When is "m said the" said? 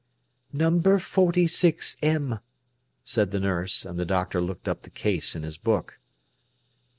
2.01-3.39